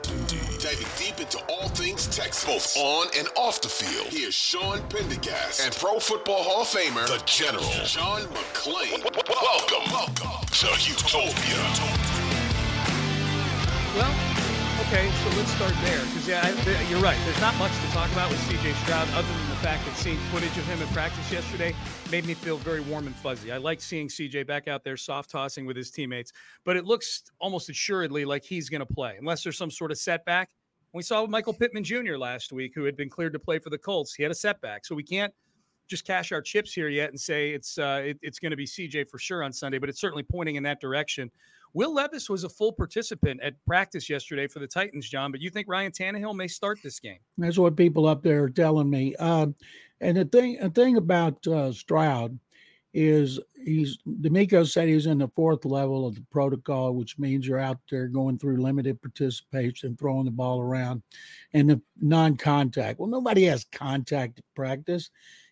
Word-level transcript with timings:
into 1.31 1.45
all 1.51 1.67
things 1.69 2.07
Texas, 2.07 2.45
both 2.45 2.77
on 2.77 3.07
and 3.17 3.27
off 3.35 3.61
the 3.61 3.69
field. 3.69 4.07
Here's 4.07 4.33
Sean 4.33 4.81
Pendergast 4.89 5.61
and 5.61 5.73
Pro 5.75 5.99
Football 5.99 6.43
Hall 6.43 6.61
of 6.61 6.67
Famer, 6.67 7.07
the 7.07 7.23
General, 7.25 7.63
John 7.85 8.23
McClain. 8.35 8.99
Welcome, 9.29 9.91
welcome 9.91 10.45
to 10.51 10.67
Utopia. 10.67 11.61
Well, 13.95 14.11
okay, 14.87 15.09
so 15.23 15.37
let's 15.37 15.51
start 15.53 15.73
there 15.83 15.99
because 16.05 16.27
yeah, 16.27 16.41
I, 16.43 16.89
you're 16.89 16.99
right. 16.99 17.17
There's 17.23 17.39
not 17.39 17.55
much 17.57 17.71
to 17.71 17.87
talk 17.93 18.11
about 18.11 18.29
with 18.29 18.39
C.J. 18.49 18.73
Stroud 18.83 19.07
other 19.11 19.27
than 19.27 19.49
the 19.49 19.61
fact 19.63 19.85
that 19.85 19.95
seeing 19.95 20.17
footage 20.31 20.57
of 20.57 20.65
him 20.65 20.81
in 20.81 20.87
practice 20.89 21.31
yesterday 21.31 21.73
made 22.11 22.25
me 22.25 22.33
feel 22.33 22.57
very 22.57 22.81
warm 22.81 23.07
and 23.07 23.15
fuzzy. 23.15 23.53
I 23.53 23.57
like 23.57 23.79
seeing 23.79 24.09
C.J. 24.09 24.43
back 24.43 24.67
out 24.67 24.83
there 24.83 24.97
soft 24.97 25.29
tossing 25.29 25.65
with 25.65 25.77
his 25.77 25.91
teammates, 25.91 26.33
but 26.65 26.75
it 26.75 26.83
looks 26.83 27.23
almost 27.39 27.69
assuredly 27.69 28.25
like 28.25 28.43
he's 28.43 28.67
going 28.69 28.85
to 28.85 28.93
play 28.93 29.15
unless 29.17 29.43
there's 29.43 29.57
some 29.57 29.71
sort 29.71 29.91
of 29.91 29.97
setback. 29.97 30.49
We 30.93 31.03
saw 31.03 31.25
Michael 31.25 31.53
Pittman 31.53 31.83
Jr. 31.83 32.17
last 32.17 32.51
week, 32.51 32.73
who 32.75 32.83
had 32.83 32.97
been 32.97 33.09
cleared 33.09 33.33
to 33.33 33.39
play 33.39 33.59
for 33.59 33.69
the 33.69 33.77
Colts. 33.77 34.13
He 34.13 34.23
had 34.23 34.31
a 34.31 34.35
setback, 34.35 34.85
so 34.85 34.93
we 34.93 35.03
can't 35.03 35.33
just 35.87 36.05
cash 36.05 36.31
our 36.31 36.41
chips 36.41 36.73
here 36.73 36.89
yet 36.89 37.09
and 37.09 37.19
say 37.19 37.51
it's 37.51 37.77
uh, 37.77 38.01
it, 38.05 38.17
it's 38.21 38.39
going 38.39 38.51
to 38.51 38.57
be 38.57 38.65
CJ 38.65 39.09
for 39.09 39.19
sure 39.19 39.43
on 39.43 39.53
Sunday, 39.53 39.77
but 39.77 39.89
it's 39.89 39.99
certainly 39.99 40.23
pointing 40.23 40.55
in 40.55 40.63
that 40.63 40.81
direction. 40.81 41.29
Will 41.73 41.93
Levis 41.93 42.29
was 42.29 42.43
a 42.43 42.49
full 42.49 42.73
participant 42.73 43.41
at 43.41 43.53
practice 43.65 44.09
yesterday 44.09 44.47
for 44.47 44.59
the 44.59 44.67
Titans, 44.67 45.07
John. 45.09 45.31
But 45.31 45.39
you 45.39 45.49
think 45.49 45.67
Ryan 45.69 45.91
Tannehill 45.91 46.35
may 46.35 46.47
start 46.47 46.79
this 46.83 46.99
game? 46.99 47.19
That's 47.37 47.57
what 47.57 47.77
people 47.77 48.07
up 48.07 48.23
there 48.23 48.43
are 48.43 48.49
telling 48.49 48.89
me. 48.89 49.15
Um, 49.15 49.55
and 50.01 50.17
the 50.17 50.25
thing, 50.25 50.57
the 50.61 50.69
thing 50.69 50.97
about 50.97 51.45
uh, 51.47 51.71
Stroud 51.71 52.37
is 52.93 53.39
he's 53.63 53.99
DeMeco 54.07 54.67
said 54.69 54.87
he's 54.87 55.05
in 55.05 55.19
the 55.19 55.27
fourth 55.29 55.63
level 55.65 56.05
of 56.05 56.15
the 56.15 56.25
protocol, 56.31 56.93
which 56.93 57.17
means 57.17 57.47
you're 57.47 57.59
out 57.59 57.79
there 57.89 58.07
going 58.07 58.37
through 58.37 58.61
limited 58.61 59.01
participation, 59.01 59.95
throwing 59.95 60.25
the 60.25 60.31
ball 60.31 60.59
around, 60.59 61.01
and 61.53 61.69
the 61.69 61.81
non-contact. 62.01 62.99
Well, 62.99 63.09
nobody 63.09 63.43
has 63.43 63.65
contact 63.71 64.41
practice 64.55 65.09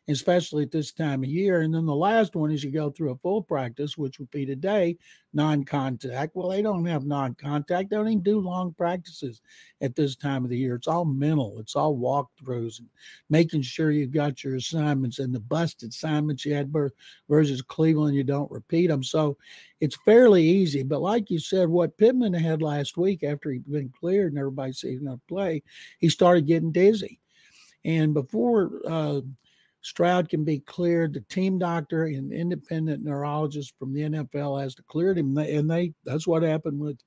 especially 0.10 0.64
at 0.64 0.72
this 0.72 0.92
time 0.92 1.24
of 1.24 1.30
year. 1.30 1.62
And 1.62 1.74
then 1.74 1.86
the 1.86 1.96
last 1.96 2.36
one 2.36 2.52
is 2.52 2.64
you 2.64 2.72
go 2.72 2.90
through 2.90 3.12
a 3.12 3.18
full 3.18 3.44
practice, 3.44 3.96
which 3.96 4.18
would 4.18 4.32
be 4.32 4.46
today, 4.46 4.98
non 5.34 5.64
contact. 5.64 6.36
Well, 6.36 6.50
they 6.50 6.64
don't 6.64 6.86
have 6.86 7.06
non 7.06 7.36
contact. 7.36 7.90
They 7.90 7.96
don't 7.96 8.08
even 8.08 8.24
do 8.24 8.40
long 8.40 8.74
practices 8.74 9.42
at 9.82 9.96
this 9.96 10.16
time 10.16 10.44
of 10.44 10.50
the 10.50 10.58
year. 10.58 10.76
It's 10.76 10.88
all 10.88 11.06
mental, 11.06 11.60
it's 11.60 11.76
all 11.76 11.96
walkthroughs 11.96 12.80
and 12.80 12.88
making 13.30 13.62
sure 13.62 13.92
you've 13.92 14.12
got 14.12 14.44
your 14.44 14.56
assignments 14.56 15.20
and 15.20 15.34
the 15.34 15.40
bust 15.40 15.84
assignments 15.84 16.44
you 16.44 16.56
had 16.56 16.74
versus 17.30 17.62
Cleveland, 17.62 18.16
you 18.16 18.24
don't 18.24 18.52
repeat 18.52 18.88
them. 18.88 19.04
So 19.04 19.38
it's 19.80 19.98
fairly 20.06 20.44
easy. 20.44 20.82
But 20.82 21.02
like 21.02 21.30
you 21.30 21.40
said, 21.40 21.70
what 21.70 21.98
Pittman 21.98 22.34
had 22.34 22.64
last 22.64 22.98
week 22.98 23.24
after 23.24 23.52
he'd 23.52 23.72
been 23.72 23.94
cleared 24.00 24.34
and 24.34 24.40
everybody 24.40 24.74
said 24.74 24.90
he's 24.90 25.02
to 25.02 25.20
play, 25.28 25.62
he 26.00 26.10
started 26.10 26.48
getting 26.48 26.72
dizzy. 26.72 27.20
And 27.86 28.14
before, 28.14 28.72
uh, 28.88 29.22
Stroud 29.82 30.30
can 30.30 30.44
be 30.44 30.60
cleared. 30.60 31.14
The 31.14 31.22
team 31.22 31.58
doctor 31.58 32.06
and 32.06 32.34
independent 32.34 33.04
neurologist 33.04 33.74
from 33.80 33.94
the 33.94 34.02
NFL 34.02 34.62
has 34.62 34.76
declared 34.76 35.18
him, 35.18 35.38
and 35.38 35.70
they 35.70 35.94
that's 36.04 36.28
what 36.28 36.44
happened 36.44 36.80
with 36.80 37.00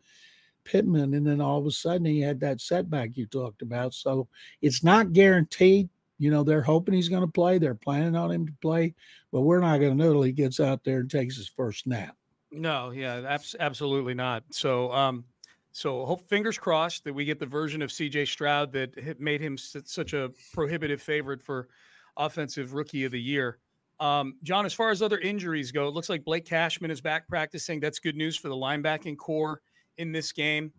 Pittman. 0.64 1.14
And 1.14 1.26
then 1.26 1.40
all 1.40 1.58
of 1.58 1.66
a 1.66 1.70
sudden 1.70 2.06
he 2.06 2.20
had 2.20 2.40
that 2.40 2.60
setback 2.60 3.16
you 3.16 3.26
talked 3.26 3.62
about. 3.62 3.94
So 3.94 4.28
it's 4.60 4.82
not 4.82 5.12
guaranteed. 5.12 5.88
You 6.18 6.30
know, 6.30 6.44
they're 6.44 6.62
hoping 6.62 6.94
he's 6.94 7.08
going 7.08 7.26
to 7.26 7.32
play. 7.32 7.58
They're 7.58 7.74
planning 7.74 8.14
on 8.14 8.30
him 8.30 8.46
to 8.46 8.52
play, 8.62 8.94
but 9.32 9.40
we're 9.40 9.58
not 9.58 9.78
going 9.78 9.90
to 9.90 10.04
know 10.04 10.12
till 10.12 10.22
he 10.22 10.32
gets 10.32 10.60
out 10.60 10.84
there 10.84 11.00
and 11.00 11.10
takes 11.10 11.36
his 11.36 11.48
first 11.48 11.84
snap. 11.84 12.16
No, 12.52 12.90
yeah, 12.90 13.22
abs- 13.26 13.56
absolutely 13.58 14.14
not. 14.14 14.44
So, 14.50 14.92
um, 14.92 15.24
so 15.72 16.04
hope 16.04 16.28
fingers 16.28 16.58
crossed 16.58 17.04
that 17.04 17.14
we 17.14 17.24
get 17.24 17.40
the 17.40 17.46
version 17.46 17.82
of 17.82 17.90
CJ 17.90 18.28
Stroud 18.28 18.72
that 18.72 19.18
made 19.18 19.40
him 19.40 19.56
such 19.58 20.12
a 20.12 20.30
prohibitive 20.52 21.02
favorite 21.02 21.42
for 21.42 21.68
offensive 22.16 22.74
rookie 22.74 23.04
of 23.04 23.12
the 23.12 23.20
year. 23.20 23.58
Um, 24.00 24.34
John, 24.42 24.66
as 24.66 24.72
far 24.72 24.90
as 24.90 25.00
other 25.00 25.18
injuries 25.18 25.70
go, 25.70 25.86
it 25.86 25.94
looks 25.94 26.08
like 26.08 26.24
Blake 26.24 26.44
Cashman 26.44 26.90
is 26.90 27.00
back 27.00 27.28
practicing. 27.28 27.78
That's 27.78 27.98
good 27.98 28.16
news 28.16 28.36
for 28.36 28.48
the 28.48 28.56
linebacking 28.56 29.16
corps 29.16 29.60
in 29.96 30.12
this 30.12 30.32
game. 30.32 30.72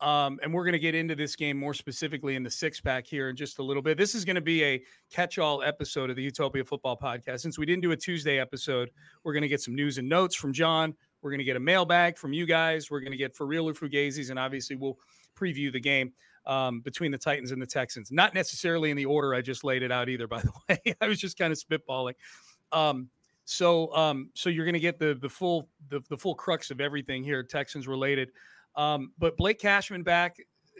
Um, 0.00 0.38
and 0.44 0.54
we're 0.54 0.62
going 0.62 0.74
to 0.74 0.78
get 0.78 0.94
into 0.94 1.16
this 1.16 1.34
game 1.34 1.58
more 1.58 1.74
specifically 1.74 2.36
in 2.36 2.44
the 2.44 2.50
six 2.50 2.80
pack 2.80 3.04
here 3.04 3.30
in 3.30 3.36
just 3.36 3.58
a 3.58 3.62
little 3.62 3.82
bit. 3.82 3.98
This 3.98 4.14
is 4.14 4.24
going 4.24 4.36
to 4.36 4.40
be 4.40 4.62
a 4.62 4.82
catch 5.10 5.38
all 5.38 5.60
episode 5.62 6.08
of 6.08 6.14
the 6.14 6.22
Utopia 6.22 6.64
Football 6.64 6.96
Podcast. 6.96 7.40
Since 7.40 7.58
we 7.58 7.66
didn't 7.66 7.82
do 7.82 7.90
a 7.90 7.96
Tuesday 7.96 8.38
episode, 8.38 8.90
we're 9.24 9.32
going 9.32 9.42
to 9.42 9.48
get 9.48 9.60
some 9.60 9.74
news 9.74 9.98
and 9.98 10.08
notes 10.08 10.36
from 10.36 10.52
John. 10.52 10.94
We're 11.20 11.30
going 11.30 11.40
to 11.40 11.44
get 11.44 11.56
a 11.56 11.60
mailbag 11.60 12.16
from 12.16 12.32
you 12.32 12.46
guys. 12.46 12.92
We're 12.92 13.00
going 13.00 13.10
to 13.10 13.18
get 13.18 13.34
for 13.34 13.44
real 13.44 13.68
or 13.68 13.74
Fugazis, 13.74 14.30
and 14.30 14.38
obviously 14.38 14.76
we'll 14.76 14.98
preview 15.36 15.72
the 15.72 15.80
game 15.80 16.12
um, 16.48 16.80
between 16.80 17.12
the 17.12 17.18
Titans 17.18 17.52
and 17.52 17.62
the 17.62 17.66
Texans. 17.66 18.10
Not 18.10 18.34
necessarily 18.34 18.90
in 18.90 18.96
the 18.96 19.04
order 19.04 19.34
I 19.34 19.42
just 19.42 19.62
laid 19.62 19.82
it 19.82 19.92
out 19.92 20.08
either. 20.08 20.26
By 20.28 20.40
the 20.40 20.52
way, 20.68 20.94
I 21.00 21.06
was 21.06 21.20
just 21.20 21.38
kind 21.38 21.52
of 21.52 21.58
spitballing. 21.58 22.14
Um, 22.72 23.08
so, 23.44 23.94
um, 23.94 24.30
so 24.34 24.50
you're 24.50 24.64
going 24.64 24.74
to 24.74 24.80
get 24.80 24.98
the 24.98 25.16
the 25.20 25.28
full 25.28 25.68
the, 25.88 26.00
the 26.08 26.16
full 26.16 26.34
crux 26.34 26.70
of 26.70 26.80
everything 26.80 27.22
here, 27.22 27.42
Texans 27.42 27.86
related. 27.86 28.30
Um, 28.74 29.12
but 29.18 29.36
Blake 29.36 29.58
Cashman 29.58 30.02
back. 30.02 30.36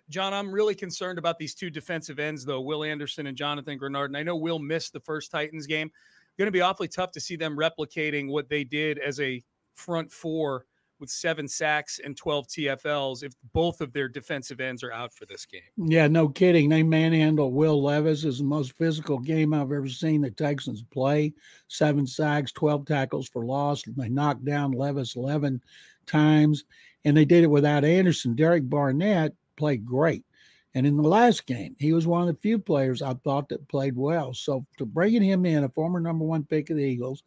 John, 0.09 0.33
I'm 0.33 0.51
really 0.51 0.75
concerned 0.75 1.19
about 1.19 1.39
these 1.39 1.55
two 1.55 1.69
defensive 1.69 2.19
ends, 2.19 2.43
though, 2.43 2.63
Will 2.63 2.83
Anderson 2.83 3.27
and 3.27 3.37
Jonathan 3.37 3.79
Greenard. 3.79 4.07
And 4.07 4.17
I 4.17 4.23
know 4.23 4.37
Will 4.37 4.59
missed 4.59 4.95
the 4.95 5.01
first 5.01 5.31
Titans 5.31 5.67
game. 5.67 5.91
Going 6.39 6.47
to 6.47 6.53
be 6.53 6.63
awfully 6.63 6.89
tough 6.89 7.11
to 7.13 7.21
see 7.21 7.37
them 7.37 7.59
replicating 7.59 8.29
what 8.29 8.49
they 8.49 8.65
did 8.65 8.99
as 9.01 9.21
a 9.21 9.43
front 9.75 10.11
four 10.11 10.65
with 11.01 11.11
seven 11.11 11.47
sacks 11.49 12.01
and 12.05 12.17
12 12.17 12.49
TFLs 12.49 13.23
if 13.23 13.33
both 13.53 13.81
of 13.81 13.93
their 13.93 14.09
defensive 14.09 14.61
ends 14.61 14.83
are 14.83 14.93
out 14.93 15.13
for 15.13 15.27
this 15.27 15.47
game. 15.47 15.61
Yeah, 15.77 16.09
no 16.09 16.29
kidding. 16.29 16.69
They 16.69 16.83
manhandle 16.83 17.53
Will 17.53 17.83
Levis. 17.83 18.25
is 18.25 18.39
the 18.39 18.45
most 18.45 18.77
physical 18.77 19.19
game 19.19 19.55
I've 19.55 19.73
ever 19.73 19.89
seen 19.89 20.21
the 20.21 20.31
Texans 20.31 20.83
play. 20.83 21.33
Seven 21.69 22.07
sacks, 22.07 22.53
12 22.53 22.87
tackles 22.87 23.29
for 23.29 23.45
loss. 23.45 23.83
They 23.87 24.09
knocked 24.09 24.45
down 24.45 24.73
Levis 24.73 25.17
11 25.17 25.63
times, 26.07 26.65
and 27.05 27.17
they 27.17 27.25
did 27.25 27.45
it 27.45 27.51
without 27.51 27.85
Anderson. 27.85 28.35
Derek 28.35 28.69
Barnett 28.69 29.35
played 29.57 29.85
great. 29.85 30.25
And 30.75 30.87
in 30.87 30.97
the 30.97 31.09
last 31.09 31.47
game, 31.47 31.75
he 31.79 31.93
was 31.93 32.07
one 32.07 32.21
of 32.21 32.29
the 32.29 32.41
few 32.41 32.59
players 32.59 33.01
I 33.01 33.15
thought 33.15 33.49
that 33.49 33.69
played 33.69 33.97
well. 33.97 34.35
So 34.35 34.67
to 34.77 34.85
bringing 34.85 35.23
him 35.23 35.47
in, 35.47 35.65
a 35.65 35.69
former 35.69 35.99
number 35.99 36.25
one 36.25 36.45
pick 36.45 36.71
of 36.71 36.77
the 36.77 36.85
Eagles, 36.85 37.23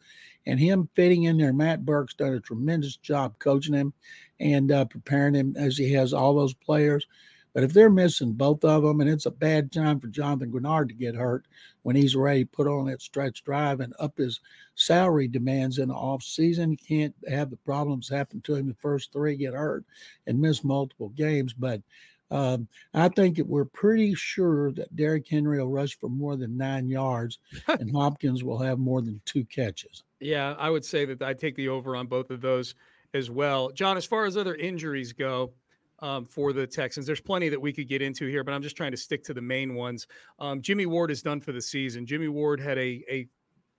and 0.45 0.59
him 0.59 0.89
fitting 0.95 1.23
in 1.23 1.38
there, 1.38 1.53
Matt 1.53 1.83
Burke's 1.85 2.13
done 2.13 2.33
a 2.33 2.39
tremendous 2.39 2.97
job 2.97 3.38
coaching 3.39 3.73
him 3.73 3.93
and 4.39 4.71
uh, 4.71 4.85
preparing 4.85 5.33
him 5.33 5.55
as 5.57 5.77
he 5.77 5.91
has 5.93 6.13
all 6.13 6.35
those 6.35 6.53
players. 6.53 7.05
But 7.53 7.63
if 7.63 7.73
they're 7.73 7.89
missing 7.89 8.33
both 8.33 8.63
of 8.63 8.83
them, 8.83 9.01
and 9.01 9.09
it's 9.09 9.25
a 9.25 9.31
bad 9.31 9.71
time 9.71 9.99
for 9.99 10.07
Jonathan 10.07 10.51
Greenard 10.51 10.88
to 10.88 10.93
get 10.93 11.15
hurt 11.15 11.45
when 11.83 11.95
he's 11.95 12.15
ready 12.15 12.45
to 12.45 12.49
put 12.49 12.67
on 12.67 12.85
that 12.85 13.01
stretch 13.01 13.43
drive 13.43 13.81
and 13.81 13.93
up 13.99 14.17
his 14.17 14.39
salary 14.75 15.27
demands 15.27 15.77
in 15.77 15.89
the 15.89 15.93
off 15.93 16.23
season, 16.23 16.71
you 16.71 16.77
can't 16.77 17.15
have 17.29 17.49
the 17.49 17.57
problems 17.57 18.07
happen 18.07 18.39
to 18.41 18.55
him 18.55 18.67
the 18.67 18.75
first 18.75 19.11
three 19.11 19.35
get 19.35 19.53
hurt 19.53 19.83
and 20.27 20.39
miss 20.39 20.63
multiple 20.63 21.09
games. 21.09 21.51
But 21.51 21.81
um, 22.31 22.67
I 22.93 23.09
think 23.09 23.37
that 23.37 23.47
we're 23.47 23.65
pretty 23.65 24.15
sure 24.15 24.71
that 24.73 24.95
Derrick 24.95 25.27
Henry 25.29 25.59
will 25.59 25.69
rush 25.69 25.97
for 25.99 26.09
more 26.09 26.35
than 26.35 26.57
nine 26.57 26.87
yards, 26.87 27.39
and 27.67 27.91
Hopkins 27.95 28.43
will 28.43 28.57
have 28.59 28.79
more 28.79 29.01
than 29.01 29.21
two 29.25 29.45
catches. 29.45 30.03
Yeah, 30.19 30.55
I 30.57 30.69
would 30.69 30.85
say 30.85 31.05
that 31.05 31.21
I 31.21 31.33
take 31.33 31.55
the 31.55 31.67
over 31.67 31.95
on 31.95 32.07
both 32.07 32.31
of 32.31 32.41
those 32.41 32.75
as 33.13 33.29
well. 33.29 33.69
John, 33.71 33.97
as 33.97 34.05
far 34.05 34.25
as 34.25 34.37
other 34.37 34.55
injuries 34.55 35.13
go, 35.13 35.53
um, 36.01 36.25
for 36.25 36.51
the 36.51 36.65
Texans. 36.65 37.05
There's 37.05 37.21
plenty 37.21 37.49
that 37.49 37.61
we 37.61 37.71
could 37.71 37.87
get 37.87 38.01
into 38.01 38.25
here, 38.27 38.43
but 38.43 38.53
I'm 38.53 38.61
just 38.61 38.75
trying 38.75 38.91
to 38.91 38.97
stick 38.97 39.23
to 39.25 39.33
the 39.33 39.41
main 39.41 39.75
ones. 39.75 40.07
Um, 40.39 40.61
Jimmy 40.61 40.85
Ward 40.85 41.11
is 41.11 41.21
done 41.21 41.39
for 41.39 41.51
the 41.51 41.61
season. 41.61 42.05
Jimmy 42.05 42.27
Ward 42.27 42.59
had 42.59 42.77
a 42.77 43.03
a 43.09 43.27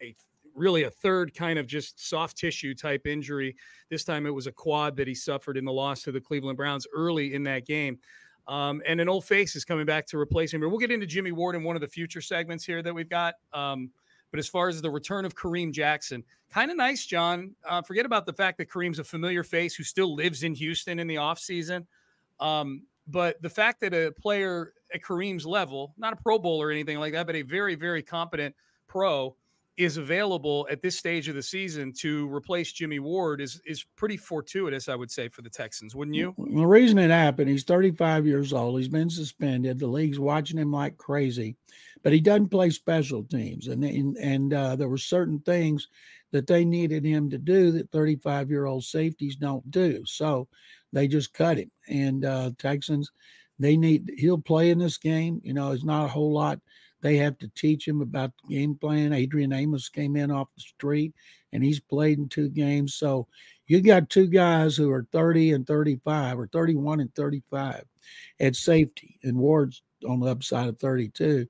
a 0.01 0.15
really 0.55 0.85
a 0.85 0.91
third 0.91 1.35
kind 1.35 1.59
of 1.59 1.67
just 1.67 2.09
soft 2.09 2.37
tissue 2.37 2.75
type 2.75 3.07
injury. 3.07 3.57
This 3.91 4.05
time 4.05 4.27
it 4.27 4.35
was 4.35 4.47
a 4.47 4.53
quad 4.53 4.97
that 4.97 5.09
he 5.09 5.15
suffered 5.15 5.57
in 5.57 5.65
the 5.65 5.73
loss 5.73 6.03
to 6.03 6.13
the 6.13 6.21
Cleveland 6.21 6.57
Browns 6.57 6.87
early 6.95 7.35
in 7.35 7.43
that 7.45 7.67
game. 7.67 7.99
Um, 8.53 8.83
and 8.87 9.01
an 9.01 9.09
old 9.09 9.25
face 9.25 9.57
is 9.57 9.65
coming 9.65 9.87
back 9.87 10.07
to 10.09 10.19
replace 10.19 10.53
him. 10.53 10.61
We'll 10.61 10.77
get 10.77 10.91
into 10.91 11.07
Jimmy 11.07 11.33
Ward 11.33 11.57
in 11.57 11.65
one 11.65 11.75
of 11.75 11.81
the 11.81 11.89
future 11.89 12.21
segments 12.21 12.67
here 12.67 12.83
that 12.83 12.95
we've 12.95 13.09
got. 13.09 13.37
Um, 13.55 13.91
but 14.31 14.39
as 14.39 14.47
far 14.47 14.69
as 14.69 14.83
the 14.83 14.91
return 14.91 15.25
of 15.25 15.35
Kareem 15.35 15.73
Jackson, 15.73 16.23
kind 16.51 16.71
of 16.71 16.77
nice, 16.77 17.07
John. 17.07 17.55
Uh, 17.67 17.81
forget 17.81 18.05
about 18.05 18.27
the 18.27 18.33
fact 18.35 18.59
that 18.59 18.69
Kareem's 18.69 18.99
a 18.99 19.05
familiar 19.05 19.43
face 19.43 19.75
who 19.75 19.83
still 19.83 20.15
lives 20.15 20.43
in 20.43 20.55
Houston 20.55 20.99
in 20.99 21.07
the 21.07 21.15
offseason. 21.15 21.87
Um, 22.41 22.83
but 23.09 23.41
the 23.41 23.49
fact 23.49 23.81
that 23.81 23.95
a 23.95 24.13
player 24.13 24.75
at 24.93 25.01
Kareem's 25.01 25.47
level, 25.47 25.95
not 25.97 26.13
a 26.13 26.17
Pro 26.17 26.39
Bowl 26.39 26.61
or 26.61 26.71
anything 26.71 26.99
like 26.99 27.15
that, 27.15 27.27
but 27.27 27.35
a 27.35 27.43
very, 27.43 27.75
very 27.75 28.03
competent 28.03 28.55
pro, 28.87 29.35
is 29.77 29.97
available 29.97 30.67
at 30.71 30.83
this 30.83 30.99
stage 30.99 31.29
of 31.29 31.35
the 31.35 31.43
season 31.43 31.93
to 32.01 32.33
replace 32.33 32.73
Jimmy 32.73 32.99
Ward 32.99 33.41
is 33.41 33.61
is 33.65 33.85
pretty 33.97 34.17
fortuitous, 34.17 34.89
I 34.89 34.95
would 34.95 35.11
say, 35.11 35.29
for 35.29 35.43
the 35.43 35.51
Texans, 35.51 35.95
wouldn't 35.95 36.17
you? 36.17 36.35
The 36.39 36.67
reason 36.67 36.99
it 36.99 37.11
happened, 37.11 37.49
he's 37.49 37.65
35 37.65 38.27
years 38.27 38.53
old. 38.53 38.79
He's 38.79 38.89
been 38.89 39.11
suspended. 39.11 39.79
The 39.79 39.87
league's 39.87 40.19
watching 40.19 40.59
him 40.59 40.73
like 40.73 40.97
crazy, 40.99 41.57
but 42.03 42.13
he 42.13 42.21
doesn't 42.21 42.51
play 42.51 42.71
special 42.71 43.25
teams, 43.25 43.69
and 43.69 43.83
and, 43.83 44.17
and 44.19 44.53
uh, 44.53 44.77
there 44.77 44.89
were 44.89 44.99
certain 44.99 45.39
things 45.41 45.89
that 46.33 46.47
they 46.47 46.65
needed 46.65 47.05
him 47.05 47.31
to 47.31 47.39
do 47.39 47.71
that 47.73 47.91
35 47.91 48.51
year 48.51 48.67
old 48.67 48.85
safeties 48.85 49.37
don't 49.37 49.71
do. 49.71 50.03
So 50.07 50.49
they 50.93 51.07
just 51.07 51.33
cut 51.33 51.59
him. 51.59 51.71
And 51.89 52.25
uh, 52.25 52.51
Texans, 52.59 53.11
they 53.59 53.77
need 53.77 54.11
he'll 54.17 54.41
play 54.41 54.71
in 54.71 54.79
this 54.79 54.99
game. 54.99 55.41
You 55.45 55.55
know, 55.55 55.73
it's 55.73 55.85
not 55.85 56.07
a 56.07 56.09
whole 56.09 56.33
lot 56.33 56.59
they 57.03 57.17
have 57.17 57.39
to 57.39 57.49
teach 57.49 57.87
him 57.87 58.01
about 58.01 58.33
the 58.39 58.55
game 58.55 58.75
plan. 58.77 59.13
Adrian 59.13 59.53
Amos 59.53 59.89
came 59.89 60.17
in 60.17 60.31
off 60.31 60.49
the 60.55 60.63
street 60.63 61.13
and 61.53 61.63
he's 61.63 61.81
played 61.81 62.19
in 62.19 62.29
two 62.29 62.49
games. 62.49 62.95
So 62.95 63.27
you 63.67 63.81
got 63.81 64.09
two 64.09 64.29
guys 64.29 64.77
who 64.77 64.91
are 64.91 65.07
30 65.13 65.53
and 65.53 65.67
35 65.67 66.39
or 66.39 66.47
31 66.47 67.01
and 67.01 67.15
35 67.15 67.85
at 68.41 68.57
safety, 68.57 69.19
and 69.23 69.37
Ward's 69.37 69.83
on 70.09 70.21
the 70.21 70.27
upside 70.27 70.69
of 70.69 70.79
32. 70.79 71.47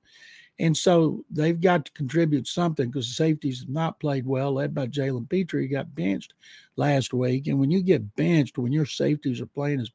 And 0.59 0.77
so 0.77 1.25
they've 1.31 1.59
got 1.59 1.85
to 1.85 1.91
contribute 1.93 2.47
something 2.47 2.87
because 2.87 3.07
the 3.07 3.13
safeties 3.13 3.61
have 3.61 3.69
not 3.69 3.99
played 3.99 4.25
well, 4.25 4.53
led 4.53 4.73
by 4.73 4.87
Jalen 4.87 5.27
Pitre, 5.29 5.67
got 5.67 5.95
benched 5.95 6.33
last 6.75 7.13
week. 7.13 7.47
And 7.47 7.59
when 7.59 7.71
you 7.71 7.81
get 7.81 8.15
benched, 8.15 8.57
when 8.57 8.71
your 8.71 8.85
safeties 8.85 9.41
are 9.41 9.47
playing 9.47 9.79
as 9.79 9.89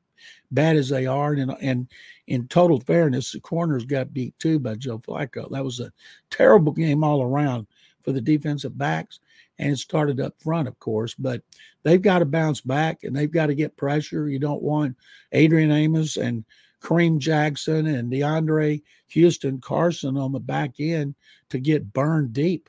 bad 0.50 0.76
as 0.76 0.88
they 0.88 1.06
are. 1.06 1.32
And, 1.32 1.54
and 1.60 1.88
in 2.26 2.48
total 2.48 2.80
fairness, 2.80 3.32
the 3.32 3.40
corners 3.40 3.84
got 3.84 4.14
beat 4.14 4.38
too 4.38 4.58
by 4.58 4.74
Joe 4.74 4.98
Flacco. 4.98 5.50
That 5.50 5.64
was 5.64 5.80
a 5.80 5.92
terrible 6.30 6.72
game 6.72 7.04
all 7.04 7.22
around 7.22 7.66
for 8.02 8.12
the 8.12 8.20
defensive 8.20 8.76
backs. 8.76 9.20
And 9.58 9.72
it 9.72 9.78
started 9.78 10.20
up 10.20 10.40
front, 10.40 10.68
of 10.68 10.78
course, 10.78 11.14
but 11.14 11.42
they've 11.82 12.00
got 12.00 12.20
to 12.20 12.24
bounce 12.24 12.60
back 12.60 13.02
and 13.02 13.14
they've 13.14 13.30
got 13.30 13.46
to 13.46 13.54
get 13.54 13.76
pressure. 13.76 14.28
You 14.28 14.38
don't 14.38 14.62
want 14.62 14.96
Adrian 15.32 15.72
Amos 15.72 16.16
and 16.16 16.44
Kareem 16.80 17.18
Jackson 17.18 17.86
and 17.86 18.12
DeAndre 18.12 18.82
Houston 19.08 19.60
Carson 19.60 20.16
on 20.16 20.32
the 20.32 20.40
back 20.40 20.74
end 20.78 21.16
to 21.50 21.58
get 21.58 21.92
burned 21.92 22.32
deep. 22.32 22.68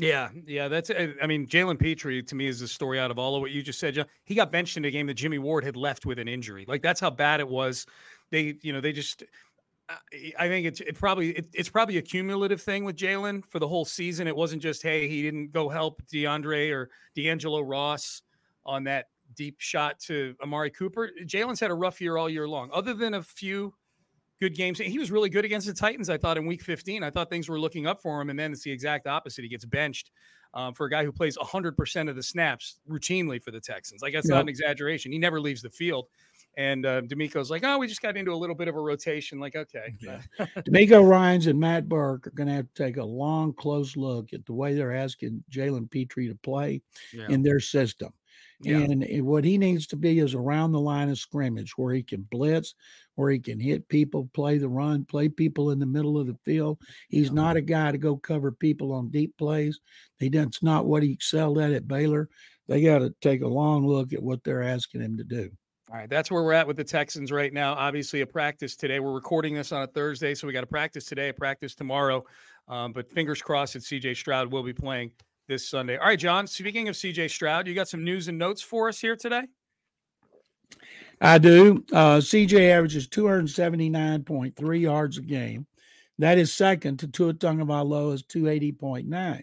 Yeah, 0.00 0.30
yeah, 0.46 0.68
that's. 0.68 0.90
I 0.90 1.26
mean, 1.26 1.46
Jalen 1.46 1.78
Pitre 1.78 2.22
to 2.22 2.34
me 2.34 2.46
is 2.46 2.60
the 2.60 2.68
story 2.68 2.98
out 2.98 3.10
of 3.10 3.18
all 3.18 3.36
of 3.36 3.42
what 3.42 3.50
you 3.50 3.62
just 3.62 3.78
said. 3.78 4.06
He 4.24 4.34
got 4.34 4.50
benched 4.50 4.78
in 4.78 4.84
a 4.86 4.90
game 4.90 5.06
that 5.08 5.14
Jimmy 5.14 5.38
Ward 5.38 5.62
had 5.62 5.76
left 5.76 6.06
with 6.06 6.18
an 6.18 6.26
injury. 6.26 6.64
Like 6.66 6.80
that's 6.80 7.00
how 7.00 7.10
bad 7.10 7.40
it 7.40 7.48
was. 7.48 7.86
They, 8.30 8.56
you 8.62 8.72
know, 8.72 8.80
they 8.80 8.92
just. 8.92 9.22
I 10.38 10.46
think 10.46 10.66
it's 10.66 10.80
it 10.80 10.94
probably 10.94 11.30
it, 11.30 11.48
it's 11.52 11.68
probably 11.68 11.98
a 11.98 12.02
cumulative 12.02 12.62
thing 12.62 12.84
with 12.84 12.96
Jalen 12.96 13.44
for 13.44 13.58
the 13.58 13.66
whole 13.66 13.84
season. 13.84 14.28
It 14.28 14.36
wasn't 14.36 14.62
just 14.62 14.82
hey 14.84 15.08
he 15.08 15.20
didn't 15.20 15.50
go 15.50 15.68
help 15.68 16.00
DeAndre 16.06 16.72
or 16.72 16.90
D'Angelo 17.16 17.60
Ross 17.60 18.22
on 18.64 18.84
that 18.84 19.06
deep 19.34 19.56
shot 19.58 19.98
to 20.00 20.36
Amari 20.42 20.70
Cooper. 20.70 21.10
Jalen's 21.24 21.58
had 21.58 21.72
a 21.72 21.74
rough 21.74 22.00
year 22.00 22.16
all 22.16 22.30
year 22.30 22.48
long. 22.48 22.70
Other 22.72 22.94
than 22.94 23.14
a 23.14 23.22
few 23.22 23.74
good 24.40 24.54
games. 24.54 24.78
He 24.78 24.98
was 24.98 25.10
really 25.10 25.28
good 25.28 25.44
against 25.44 25.66
the 25.66 25.74
Titans, 25.74 26.08
I 26.08 26.16
thought, 26.16 26.38
in 26.38 26.46
week 26.46 26.62
15. 26.62 27.02
I 27.02 27.10
thought 27.10 27.28
things 27.28 27.48
were 27.48 27.60
looking 27.60 27.86
up 27.86 28.00
for 28.00 28.20
him. 28.20 28.30
And 28.30 28.38
then 28.38 28.52
it's 28.52 28.62
the 28.62 28.72
exact 28.72 29.06
opposite. 29.06 29.42
He 29.42 29.48
gets 29.48 29.64
benched 29.64 30.10
um, 30.54 30.74
for 30.74 30.86
a 30.86 30.90
guy 30.90 31.04
who 31.04 31.12
plays 31.12 31.36
100% 31.36 32.08
of 32.08 32.16
the 32.16 32.22
snaps 32.22 32.78
routinely 32.88 33.42
for 33.42 33.50
the 33.50 33.60
Texans. 33.60 34.02
Like, 34.02 34.14
that's 34.14 34.28
not 34.28 34.40
an 34.40 34.48
exaggeration. 34.48 35.12
He 35.12 35.18
never 35.18 35.40
leaves 35.40 35.62
the 35.62 35.70
field. 35.70 36.06
And 36.56 36.84
uh, 36.84 37.02
DeMeco's 37.02 37.50
like, 37.50 37.62
oh, 37.64 37.78
we 37.78 37.86
just 37.86 38.02
got 38.02 38.16
into 38.16 38.32
a 38.32 38.34
little 38.34 38.56
bit 38.56 38.66
of 38.66 38.74
a 38.74 38.80
rotation. 38.80 39.38
Like, 39.38 39.56
okay. 39.56 39.94
Yeah. 40.00 40.20
DeMeco 40.56 41.06
Ryans 41.06 41.46
and 41.46 41.60
Matt 41.60 41.88
Burke 41.88 42.26
are 42.26 42.30
going 42.30 42.48
to 42.48 42.54
have 42.54 42.66
to 42.74 42.84
take 42.84 42.96
a 42.96 43.04
long, 43.04 43.52
close 43.52 43.96
look 43.96 44.32
at 44.32 44.44
the 44.46 44.52
way 44.52 44.74
they're 44.74 44.94
asking 44.94 45.44
Jalen 45.50 45.90
Pitre 45.90 46.28
to 46.28 46.34
play 46.42 46.82
yeah. 47.12 47.26
in 47.28 47.42
their 47.42 47.60
system. 47.60 48.12
Yeah. 48.60 48.78
And 48.78 49.26
what 49.26 49.44
he 49.44 49.58
needs 49.58 49.86
to 49.88 49.96
be 49.96 50.18
is 50.18 50.34
around 50.34 50.72
the 50.72 50.80
line 50.80 51.08
of 51.08 51.18
scrimmage 51.18 51.72
where 51.76 51.94
he 51.94 52.02
can 52.02 52.26
blitz, 52.30 52.74
where 53.14 53.30
he 53.30 53.38
can 53.38 53.58
hit 53.58 53.88
people, 53.88 54.28
play 54.34 54.58
the 54.58 54.68
run, 54.68 55.04
play 55.04 55.28
people 55.28 55.70
in 55.70 55.78
the 55.78 55.86
middle 55.86 56.18
of 56.18 56.26
the 56.26 56.36
field. 56.44 56.78
He's 57.08 57.28
yeah. 57.28 57.34
not 57.34 57.56
a 57.56 57.62
guy 57.62 57.92
to 57.92 57.98
go 57.98 58.16
cover 58.16 58.52
people 58.52 58.92
on 58.92 59.10
deep 59.10 59.36
plays. 59.38 59.80
He 60.18 60.28
that's 60.28 60.62
not 60.62 60.86
what 60.86 61.02
he 61.02 61.12
excelled 61.12 61.58
at 61.58 61.72
at 61.72 61.88
Baylor. 61.88 62.28
They 62.68 62.82
got 62.82 62.98
to 63.00 63.14
take 63.20 63.42
a 63.42 63.48
long 63.48 63.86
look 63.86 64.12
at 64.12 64.22
what 64.22 64.44
they're 64.44 64.62
asking 64.62 65.00
him 65.00 65.16
to 65.16 65.24
do. 65.24 65.50
All 65.90 65.96
right, 65.96 66.08
that's 66.08 66.30
where 66.30 66.44
we're 66.44 66.52
at 66.52 66.68
with 66.68 66.76
the 66.76 66.84
Texans 66.84 67.32
right 67.32 67.52
now. 67.52 67.74
Obviously, 67.74 68.20
a 68.20 68.26
practice 68.26 68.76
today. 68.76 69.00
We're 69.00 69.12
recording 69.12 69.54
this 69.54 69.72
on 69.72 69.82
a 69.82 69.88
Thursday, 69.88 70.36
so 70.36 70.46
we 70.46 70.52
got 70.52 70.62
a 70.62 70.68
practice 70.68 71.04
today, 71.04 71.30
a 71.30 71.34
practice 71.34 71.74
tomorrow. 71.74 72.24
Um, 72.68 72.92
but 72.92 73.10
fingers 73.10 73.42
crossed 73.42 73.72
that 73.72 73.82
CJ 73.82 74.16
Stroud 74.16 74.52
will 74.52 74.62
be 74.62 74.72
playing 74.72 75.10
this 75.50 75.68
Sunday. 75.68 75.98
All 75.98 76.06
right, 76.06 76.18
John, 76.18 76.46
speaking 76.46 76.88
of 76.88 76.94
CJ 76.94 77.28
Stroud, 77.28 77.66
you 77.66 77.74
got 77.74 77.88
some 77.88 78.04
news 78.04 78.28
and 78.28 78.38
notes 78.38 78.62
for 78.62 78.88
us 78.88 79.00
here 79.00 79.16
today? 79.16 79.42
I 81.20 81.38
do. 81.38 81.84
Uh, 81.92 82.18
CJ 82.18 82.70
averages 82.70 83.08
279.3 83.08 84.80
yards 84.80 85.18
a 85.18 85.22
game. 85.22 85.66
That 86.18 86.38
is 86.38 86.52
second 86.52 86.98
to 87.00 87.08
Tua 87.08 87.34
Tagovailoa's 87.34 88.22
280.9. 88.22 89.42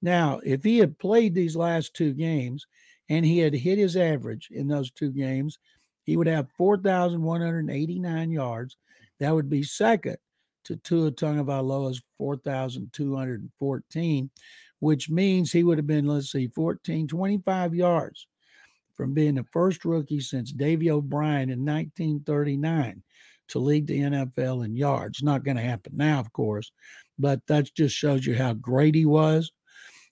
Now, 0.00 0.40
if 0.42 0.64
he 0.64 0.78
had 0.78 0.98
played 0.98 1.34
these 1.34 1.54
last 1.54 1.92
two 1.94 2.14
games 2.14 2.66
and 3.10 3.22
he 3.24 3.38
had 3.38 3.54
hit 3.54 3.78
his 3.78 3.96
average 3.96 4.48
in 4.50 4.66
those 4.66 4.90
two 4.90 5.10
games, 5.10 5.58
he 6.04 6.16
would 6.16 6.28
have 6.28 6.50
4,189 6.56 8.30
yards. 8.30 8.76
That 9.20 9.34
would 9.34 9.50
be 9.50 9.62
second 9.62 10.16
to 10.64 10.76
Tua 10.76 11.12
Tagovailoa's 11.12 12.00
4,214 12.18 14.30
which 14.80 15.10
means 15.10 15.50
he 15.50 15.64
would 15.64 15.78
have 15.78 15.86
been, 15.86 16.06
let's 16.06 16.30
see, 16.30 16.48
14, 16.48 17.08
25 17.08 17.74
yards 17.74 18.26
from 18.94 19.14
being 19.14 19.34
the 19.34 19.44
first 19.44 19.84
rookie 19.84 20.20
since 20.20 20.52
Davy 20.52 20.90
O'Brien 20.90 21.50
in 21.50 21.64
1939 21.64 23.02
to 23.48 23.58
lead 23.58 23.86
the 23.86 24.00
NFL 24.00 24.64
in 24.64 24.74
yards. 24.74 25.22
Not 25.22 25.44
going 25.44 25.56
to 25.56 25.62
happen 25.62 25.92
now, 25.96 26.18
of 26.18 26.32
course, 26.32 26.72
but 27.18 27.40
that 27.46 27.72
just 27.74 27.94
shows 27.94 28.26
you 28.26 28.34
how 28.34 28.54
great 28.54 28.94
he 28.94 29.06
was. 29.06 29.52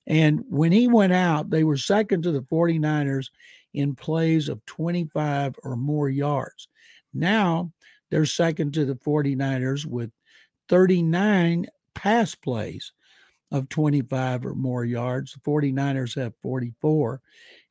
And 0.07 0.45
when 0.49 0.71
he 0.71 0.87
went 0.87 1.15
out, 1.15 1.51
they 1.51 1.65
were 1.65 1.79
second 1.79 2.23
to 2.23 2.33
the 2.33 2.43
49ers 2.43 3.29
in 3.73 3.95
plays 3.95 4.49
of 4.49 4.65
25 4.67 5.57
or 5.63 5.77
more 5.77 6.09
yards. 6.09 6.69
Now 7.13 7.73
they're 8.11 8.27
second 8.27 8.75
to 8.75 8.85
the 8.85 8.97
49ers 8.97 9.87
with 9.87 10.11
39 10.69 11.67
pass 11.95 12.35
plays 12.35 12.93
of 13.51 13.69
25 13.69 14.47
or 14.47 14.55
more 14.55 14.85
yards. 14.85 15.33
The 15.33 15.41
49ers 15.41 16.21
have 16.21 16.35
44. 16.43 17.21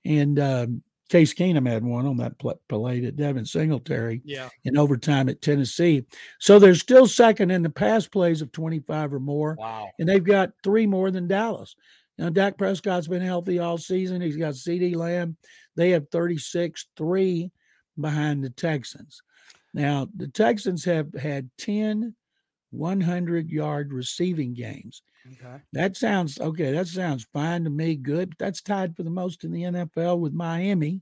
And 0.05 0.39
um, 0.39 0.83
Case 1.09 1.33
Keenum 1.33 1.69
had 1.69 1.83
one 1.83 2.05
on 2.05 2.17
that 2.17 2.37
play 2.67 2.99
to 3.01 3.11
Devin 3.11 3.45
Singletary 3.45 4.21
yeah. 4.25 4.49
in 4.63 4.77
overtime 4.77 5.29
at 5.29 5.41
Tennessee. 5.41 6.05
So 6.39 6.57
they're 6.57 6.75
still 6.75 7.07
second 7.07 7.51
in 7.51 7.61
the 7.61 7.69
pass 7.69 8.07
plays 8.07 8.41
of 8.41 8.51
25 8.51 9.13
or 9.13 9.19
more. 9.19 9.55
Wow. 9.59 9.89
And 9.99 10.07
they've 10.07 10.23
got 10.23 10.53
three 10.63 10.87
more 10.87 11.11
than 11.11 11.27
Dallas. 11.27 11.75
Now, 12.17 12.29
Dak 12.29 12.57
Prescott's 12.57 13.07
been 13.07 13.21
healthy 13.21 13.59
all 13.59 13.77
season. 13.77 14.21
He's 14.21 14.37
got 14.37 14.53
CeeDee 14.53 14.95
Lamb. 14.95 15.37
They 15.75 15.91
have 15.91 16.09
36 16.09 16.87
3 16.95 17.51
behind 17.99 18.43
the 18.43 18.49
Texans. 18.51 19.23
Now, 19.73 20.07
the 20.15 20.27
Texans 20.27 20.85
have 20.85 21.13
had 21.13 21.49
10 21.57 22.15
100 22.71 23.49
yard 23.51 23.93
receiving 23.93 24.53
games. 24.53 25.03
Okay. 25.31 25.61
That 25.71 25.95
sounds 25.95 26.39
okay. 26.39 26.71
That 26.71 26.87
sounds 26.87 27.25
fine 27.31 27.63
to 27.63 27.69
me. 27.69 27.95
Good. 27.95 28.33
That's 28.37 28.61
tied 28.61 28.95
for 28.95 29.03
the 29.03 29.09
most 29.09 29.43
in 29.43 29.51
the 29.51 29.63
NFL 29.63 30.19
with 30.19 30.33
Miami, 30.33 31.01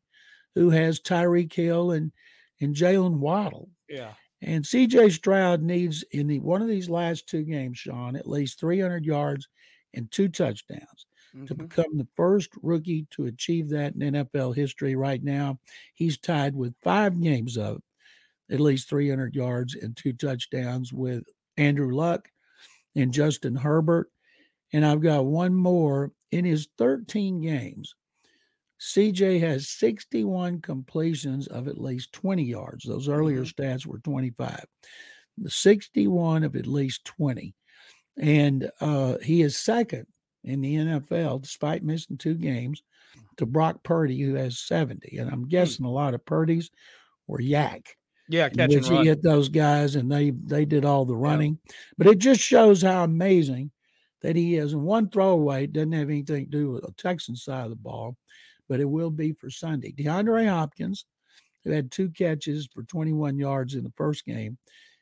who 0.55 0.69
has 0.69 0.99
Tyreek 0.99 1.53
Hill 1.53 1.91
and 1.91 2.11
and 2.59 2.75
Jalen 2.75 3.17
Waddle. 3.17 3.69
Yeah. 3.89 4.13
And 4.43 4.63
CJ 4.63 5.11
Stroud 5.11 5.61
needs 5.61 6.03
in 6.11 6.27
the 6.27 6.39
one 6.39 6.61
of 6.61 6.67
these 6.67 6.89
last 6.89 7.27
two 7.27 7.43
games, 7.43 7.77
Sean, 7.77 8.15
at 8.15 8.27
least 8.27 8.59
300 8.59 9.05
yards 9.05 9.47
and 9.93 10.09
two 10.11 10.29
touchdowns 10.29 11.05
mm-hmm. 11.35 11.45
to 11.45 11.55
become 11.55 11.97
the 11.97 12.07
first 12.15 12.49
rookie 12.61 13.07
to 13.11 13.25
achieve 13.25 13.69
that 13.69 13.95
in 13.95 14.13
NFL 14.13 14.55
history. 14.55 14.95
Right 14.95 15.23
now, 15.23 15.59
he's 15.93 16.17
tied 16.17 16.55
with 16.55 16.73
five 16.81 17.21
games 17.21 17.57
of 17.57 17.81
at 18.49 18.59
least 18.59 18.89
300 18.89 19.35
yards 19.35 19.75
and 19.75 19.95
two 19.95 20.13
touchdowns 20.13 20.91
with 20.91 21.23
Andrew 21.57 21.93
Luck 21.93 22.27
and 22.95 23.13
Justin 23.13 23.55
Herbert. 23.55 24.10
And 24.74 24.86
I've 24.86 25.01
got 25.01 25.25
one 25.25 25.53
more 25.53 26.12
in 26.31 26.45
his 26.45 26.67
13 26.77 27.41
games. 27.41 27.93
CJ 28.79 29.39
has 29.41 29.69
61 29.69 30.62
completions 30.62 31.48
of 31.48 31.67
at 31.67 31.79
least 31.79 32.13
20 32.13 32.43
yards. 32.43 32.86
Those 32.86 33.07
earlier 33.07 33.41
mm-hmm. 33.41 33.62
stats 33.62 33.86
were 33.86 34.00
25. 34.00 34.65
The 35.38 35.51
61 35.51 36.43
of 36.43 36.55
at 36.55 36.67
least 36.67 37.05
20. 37.05 37.53
And 38.17 38.69
uh, 38.79 39.17
he 39.24 39.41
is 39.41 39.57
second 39.57 40.07
in 40.43 40.62
the 40.62 40.75
NFL, 40.75 41.43
despite 41.43 41.83
missing 41.83 42.17
two 42.17 42.33
games, 42.33 42.81
to 43.38 43.45
Brock 43.45 43.83
Purdy, 43.83 44.19
who 44.19 44.36
has 44.36 44.60
70. 44.60 45.17
And 45.17 45.29
I'm 45.29 45.43
hmm. 45.43 45.50
guessing 45.50 45.86
a 45.86 45.91
lot 45.91 46.13
of 46.13 46.25
Purdy's 46.25 46.71
were 47.27 47.39
YAC. 47.39 47.86
Yeah, 48.31 48.50
catch 48.50 48.73
and 48.73 48.89
run. 48.89 49.01
He 49.01 49.09
hit 49.09 49.21
those 49.21 49.50
guys, 49.50 49.95
and 49.95 50.11
they 50.11 50.31
they 50.31 50.65
did 50.65 50.85
all 50.85 51.05
the 51.05 51.15
running. 51.15 51.59
Yeah. 51.65 51.73
But 51.97 52.07
it 52.07 52.19
just 52.19 52.39
shows 52.39 52.81
how 52.81 53.03
amazing 53.03 53.71
that 54.21 54.35
he 54.35 54.55
is. 54.55 54.73
And 54.73 54.83
one 54.83 55.09
throwaway 55.09 55.67
doesn't 55.67 55.91
have 55.91 56.09
anything 56.09 56.45
to 56.45 56.51
do 56.51 56.71
with 56.71 56.83
the 56.83 56.93
Texan 56.93 57.35
side 57.35 57.65
of 57.65 57.69
the 57.69 57.75
ball, 57.75 58.15
but 58.69 58.79
it 58.79 58.85
will 58.85 59.09
be 59.09 59.33
for 59.33 59.50
Sunday. 59.50 59.91
DeAndre 59.91 60.47
Hopkins, 60.47 61.05
who 61.63 61.71
had 61.71 61.91
two 61.91 62.09
catches 62.09 62.69
for 62.73 62.83
21 62.83 63.38
yards 63.38 63.75
in 63.75 63.83
the 63.83 63.93
first 63.97 64.25
game, 64.25 64.57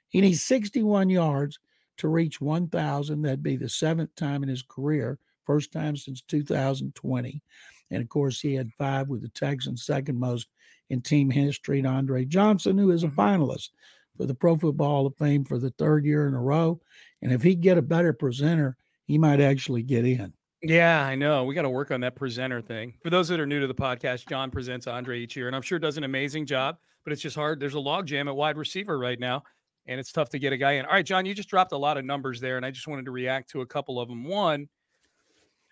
he 0.10 0.22
needs 0.22 0.42
61 0.44 1.10
yards 1.10 1.60
to 1.98 2.08
reach 2.08 2.42
1,000. 2.42 3.22
That'd 3.22 3.44
be 3.44 3.58
the 3.58 3.70
seventh 3.70 4.16
time 4.16 4.42
in 4.42 4.50
his 4.50 4.64
career, 4.64 5.20
first 5.46 5.72
time 5.72 5.96
since 5.96 6.22
2020. 6.22 7.44
And 7.92 8.02
of 8.02 8.10
course, 8.10 8.40
he 8.40 8.54
had 8.54 8.72
five 8.78 9.08
with 9.08 9.22
the 9.22 9.30
Texans, 9.30 9.86
second 9.86 10.20
most 10.20 10.48
in 10.90 11.02
team 11.02 11.30
history 11.30 11.80
And 11.80 11.88
Andre 11.88 12.26
Johnson, 12.26 12.78
who 12.78 12.92
is 12.92 13.04
a 13.04 13.08
mm-hmm. 13.08 13.20
finalist 13.20 13.70
for 14.18 14.26
the 14.26 14.36
Pro 14.36 14.58
Football 14.58 14.90
Hall 14.90 15.08
of 15.08 15.16
Fame 15.18 15.46
for 15.46 15.58
the 15.58 15.72
third 15.72 16.06
year 16.06 16.28
in 16.28 16.34
a 16.34 16.42
row. 16.42 16.80
And 17.22 17.32
if 17.32 17.42
he 17.42 17.56
get 17.56 17.78
a 17.78 17.82
better 17.82 18.14
presenter, 18.14 18.78
he 19.06 19.18
might 19.18 19.42
actually 19.42 19.84
get 19.84 20.06
in. 20.06 20.34
Yeah, 20.62 21.06
I 21.06 21.16
know. 21.16 21.46
We 21.46 21.56
got 21.56 21.62
to 21.62 21.70
work 21.70 21.90
on 21.92 22.02
that 22.02 22.16
presenter 22.16 22.62
thing. 22.62 22.94
For 23.02 23.10
those 23.10 23.30
that 23.30 23.40
are 23.40 23.46
new 23.46 23.62
to 23.62 23.68
the 23.68 23.74
podcast, 23.74 24.28
John 24.28 24.52
presents 24.52 24.88
Andre 24.88 25.20
each 25.22 25.38
year, 25.38 25.48
and 25.48 25.56
I'm 25.56 25.62
sure 25.62 25.80
does 25.80 25.98
an 25.98 26.04
amazing 26.04 26.46
job. 26.46 26.78
But 27.06 27.14
it's 27.14 27.22
just 27.22 27.36
hard. 27.36 27.62
There's 27.62 27.76
a 27.76 27.78
logjam 27.78 28.28
at 28.28 28.36
wide 28.36 28.58
receiver 28.58 29.00
right 29.00 29.20
now, 29.20 29.44
and 29.88 30.02
it's 30.02 30.12
tough 30.12 30.30
to 30.30 30.40
get 30.40 30.52
a 30.52 30.58
guy 30.58 30.74
in. 30.74 30.86
All 30.86 30.92
right, 30.92 31.06
John, 31.06 31.26
you 31.26 31.34
just 31.34 31.50
dropped 31.50 31.72
a 31.72 31.78
lot 31.78 31.98
of 31.98 32.04
numbers 32.04 32.42
there, 32.42 32.58
and 32.58 32.66
I 32.66 32.72
just 32.72 32.90
wanted 32.90 33.06
to 33.06 33.12
react 33.12 33.50
to 33.52 33.62
a 33.62 33.66
couple 33.66 34.02
of 34.02 34.10
them. 34.10 34.26
One, 34.26 34.68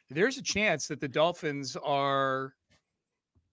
there's 0.09 0.37
a 0.37 0.43
chance 0.43 0.87
that 0.87 0.99
the 0.99 1.07
Dolphins 1.07 1.75
are 1.83 2.53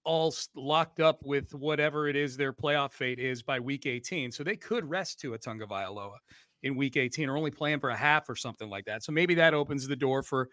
all 0.04 0.34
locked 0.54 1.00
up 1.00 1.20
with 1.25 1.54
whatever 1.54 2.08
it 2.08 2.16
is 2.16 2.37
their 2.37 2.52
playoff 2.52 2.92
fate 2.92 3.18
is 3.18 3.42
by 3.42 3.58
week 3.58 3.87
18. 3.87 4.30
So 4.30 4.44
they 4.44 4.56
could 4.56 4.88
rest 4.88 5.20
to 5.20 5.34
a 5.34 5.38
Tua 5.38 5.56
Tagovailoa 5.56 6.16
in 6.62 6.76
week 6.76 6.96
18 6.96 7.28
or 7.28 7.37
only 7.37 7.50
playing 7.50 7.80
for 7.80 7.90
a 7.90 7.96
half 7.96 8.28
or 8.28 8.37
something 8.37 8.68
like 8.68 8.84
that. 8.84 9.02
So 9.02 9.12
maybe 9.12 9.34
that 9.34 9.54
opens 9.54 9.87
the 9.87 9.96
door 9.96 10.23
for 10.23 10.49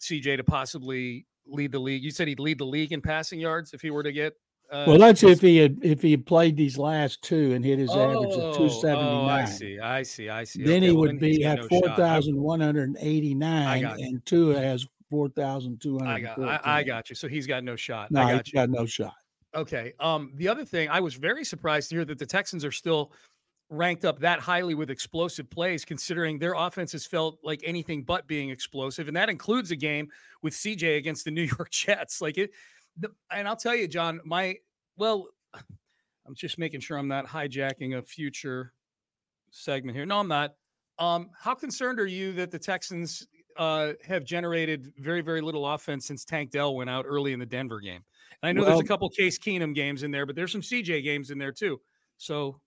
CJ 0.00 0.36
to 0.36 0.44
possibly 0.44 1.26
lead 1.46 1.72
the 1.72 1.78
league. 1.78 2.02
You 2.02 2.10
said 2.10 2.28
he'd 2.28 2.40
lead 2.40 2.58
the 2.58 2.66
league 2.66 2.92
in 2.92 3.00
passing 3.00 3.40
yards 3.40 3.72
if 3.72 3.80
he 3.80 3.90
were 3.90 4.02
to 4.02 4.12
get. 4.12 4.34
Uh, 4.70 4.84
well, 4.86 4.98
that's 4.98 5.22
if 5.22 5.40
he 5.40 5.56
had 5.56 5.78
if 5.82 6.02
he 6.02 6.10
had 6.10 6.26
played 6.26 6.54
these 6.54 6.76
last 6.76 7.22
two 7.22 7.54
and 7.54 7.64
hit 7.64 7.78
his 7.78 7.88
oh, 7.90 8.00
average 8.00 8.34
of 8.34 8.54
two 8.54 8.68
seventy 8.68 9.02
nine. 9.02 9.24
Oh, 9.24 9.26
I 9.26 9.44
see, 9.46 9.78
I 9.78 10.02
see, 10.02 10.28
I 10.28 10.44
see. 10.44 10.62
Then 10.62 10.82
okay, 10.82 10.86
he 10.88 10.92
well, 10.92 11.00
would 11.00 11.10
then 11.12 11.18
be 11.20 11.44
at 11.46 11.60
no 11.60 11.68
four 11.68 11.88
thousand 11.96 12.38
one 12.38 12.60
hundred 12.60 12.94
eighty 13.00 13.34
nine, 13.34 13.82
and 13.82 14.24
Tua 14.26 14.60
has 14.60 14.86
four 15.10 15.28
thousand 15.28 15.80
two 15.80 15.98
hundred. 15.98 16.10
I 16.12 16.20
got, 16.20 16.40
I, 16.40 16.60
I, 16.78 16.82
got 16.82 17.10
you. 17.10 17.16
So 17.16 17.28
he's 17.28 17.46
got 17.46 17.64
no 17.64 17.76
shot. 17.76 18.10
No, 18.10 18.22
I 18.22 18.32
got 18.32 18.46
he's 18.46 18.52
you. 18.52 18.58
got 18.58 18.70
no 18.70 18.86
shot. 18.86 19.14
Okay. 19.54 19.92
Um, 19.98 20.32
the 20.34 20.48
other 20.48 20.64
thing, 20.64 20.88
I 20.88 21.00
was 21.00 21.14
very 21.14 21.44
surprised 21.44 21.88
to 21.90 21.96
hear 21.96 22.04
that 22.04 22.18
the 22.18 22.26
Texans 22.26 22.64
are 22.64 22.72
still 22.72 23.12
ranked 23.70 24.04
up 24.04 24.18
that 24.20 24.40
highly 24.40 24.74
with 24.74 24.90
explosive 24.90 25.50
plays, 25.50 25.84
considering 25.84 26.38
their 26.38 26.54
offense 26.54 26.92
has 26.92 27.06
felt 27.06 27.38
like 27.42 27.60
anything 27.64 28.02
but 28.02 28.26
being 28.26 28.50
explosive, 28.50 29.08
and 29.08 29.16
that 29.16 29.28
includes 29.28 29.70
a 29.70 29.76
game 29.76 30.08
with 30.42 30.54
CJ 30.54 30.96
against 30.96 31.24
the 31.24 31.30
New 31.32 31.42
York 31.42 31.70
Jets. 31.70 32.20
Like 32.20 32.38
it, 32.38 32.50
the, 32.96 33.10
and 33.32 33.46
I'll 33.46 33.56
tell 33.56 33.74
you, 33.74 33.88
John, 33.88 34.20
my 34.24 34.56
well, 34.96 35.28
I'm 35.54 36.34
just 36.34 36.58
making 36.58 36.80
sure 36.80 36.98
I'm 36.98 37.08
not 37.08 37.26
hijacking 37.26 37.96
a 37.96 38.02
future 38.02 38.74
segment 39.50 39.96
here. 39.96 40.04
No, 40.04 40.18
I'm 40.20 40.28
not. 40.28 40.54
Um, 40.98 41.30
how 41.38 41.54
concerned 41.54 41.98
are 42.00 42.06
you 42.06 42.32
that 42.34 42.50
the 42.50 42.58
Texans 42.58 43.26
uh, 43.58 43.92
have 44.04 44.24
generated 44.24 44.92
very, 44.98 45.20
very 45.20 45.40
little 45.40 45.66
offense 45.66 46.06
since 46.06 46.24
Tank 46.24 46.50
Dell 46.50 46.74
went 46.74 46.88
out 46.88 47.04
early 47.06 47.32
in 47.32 47.40
the 47.40 47.46
Denver 47.46 47.80
game? 47.80 48.02
And 48.42 48.48
I 48.48 48.52
know 48.52 48.62
well, 48.62 48.70
there's 48.70 48.84
a 48.84 48.88
couple 48.88 49.08
Case 49.10 49.38
Keenum 49.38 49.74
games 49.74 50.04
in 50.04 50.10
there, 50.10 50.24
but 50.24 50.36
there's 50.36 50.52
some 50.52 50.60
CJ 50.60 51.02
games 51.02 51.30
in 51.30 51.38
there 51.38 51.52
too. 51.52 51.80
So 52.16 52.60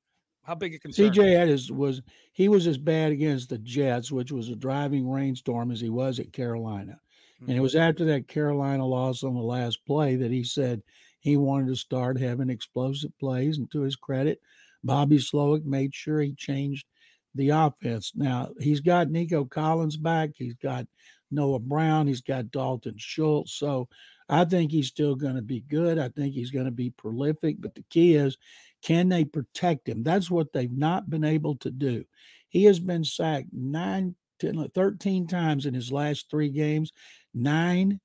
how 0.43 0.55
big 0.55 0.75
a 0.75 0.79
concern? 0.79 1.11
CJ 1.11 1.37
had 1.37 1.47
his 1.47 1.71
was 1.71 2.01
he 2.33 2.49
was 2.49 2.67
as 2.67 2.77
bad 2.77 3.11
against 3.11 3.49
the 3.49 3.57
Jets, 3.57 4.11
which 4.11 4.31
was 4.31 4.49
a 4.49 4.55
driving 4.55 5.09
rainstorm, 5.09 5.71
as 5.71 5.79
he 5.79 5.89
was 5.89 6.19
at 6.19 6.33
Carolina. 6.33 6.99
Mm-hmm. 7.41 7.43
And 7.43 7.51
it 7.51 7.53
mm-hmm. 7.53 7.63
was 7.63 7.75
after 7.75 8.05
that 8.05 8.27
Carolina 8.27 8.85
loss 8.85 9.23
on 9.23 9.33
the 9.33 9.41
last 9.41 9.85
play 9.85 10.15
that 10.17 10.31
he 10.31 10.43
said 10.43 10.81
he 11.19 11.37
wanted 11.37 11.67
to 11.67 11.75
start 11.75 12.19
having 12.19 12.49
explosive 12.49 13.17
plays. 13.19 13.57
And 13.57 13.71
to 13.71 13.81
his 13.81 13.95
credit, 13.95 14.41
Bobby 14.83 15.19
Slowik 15.19 15.63
made 15.63 15.93
sure 15.93 16.21
he 16.21 16.33
changed 16.33 16.87
the 17.35 17.49
offense. 17.49 18.11
Now 18.15 18.49
he's 18.59 18.79
got 18.79 19.09
Nico 19.09 19.45
Collins 19.45 19.97
back. 19.97 20.31
He's 20.35 20.55
got 20.55 20.85
Noah 21.31 21.59
Brown. 21.59 22.07
He's 22.07 22.21
got 22.21 22.51
Dalton 22.51 22.95
Schultz. 22.97 23.53
So 23.53 23.87
I 24.29 24.45
think 24.45 24.71
he's 24.71 24.87
still 24.87 25.15
going 25.15 25.35
to 25.35 25.41
be 25.41 25.61
good. 25.61 25.99
I 25.99 26.09
think 26.09 26.33
he's 26.33 26.51
going 26.51 26.65
to 26.65 26.71
be 26.71 26.89
prolific. 26.89 27.57
But 27.59 27.75
the 27.75 27.83
key 27.89 28.15
is, 28.15 28.37
can 28.81 29.09
they 29.09 29.25
protect 29.25 29.87
him? 29.87 30.03
That's 30.03 30.31
what 30.31 30.53
they've 30.53 30.71
not 30.71 31.09
been 31.09 31.23
able 31.23 31.55
to 31.57 31.71
do. 31.71 32.05
He 32.49 32.65
has 32.65 32.79
been 32.79 33.03
sacked 33.03 33.53
nine, 33.53 34.15
10, 34.39 34.69
13 34.73 35.27
times 35.27 35.65
in 35.65 35.73
his 35.73 35.91
last 35.91 36.29
three 36.29 36.49
games, 36.49 36.91
nine 37.33 37.99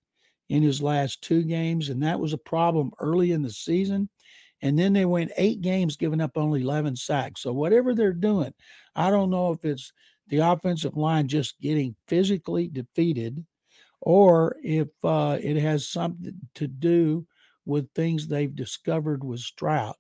in 0.48 0.62
his 0.62 0.80
last 0.80 1.22
two 1.22 1.42
games. 1.42 1.88
And 1.88 2.02
that 2.02 2.20
was 2.20 2.32
a 2.32 2.38
problem 2.38 2.92
early 3.00 3.32
in 3.32 3.42
the 3.42 3.50
season. 3.50 4.08
And 4.62 4.78
then 4.78 4.92
they 4.92 5.04
went 5.04 5.32
eight 5.36 5.60
games, 5.60 5.96
giving 5.96 6.20
up 6.20 6.36
only 6.36 6.62
11 6.62 6.96
sacks. 6.96 7.42
So, 7.42 7.52
whatever 7.52 7.94
they're 7.94 8.12
doing, 8.12 8.54
I 8.94 9.10
don't 9.10 9.30
know 9.30 9.52
if 9.52 9.64
it's 9.64 9.92
the 10.28 10.38
offensive 10.38 10.96
line 10.96 11.28
just 11.28 11.60
getting 11.60 11.94
physically 12.08 12.68
defeated 12.68 13.44
or 14.00 14.56
if 14.62 14.88
uh, 15.04 15.38
it 15.40 15.56
has 15.56 15.88
something 15.88 16.34
to 16.54 16.66
do 16.66 17.26
with 17.64 17.92
things 17.94 18.26
they've 18.26 18.54
discovered 18.54 19.24
with 19.24 19.40
Stroud. 19.40 19.94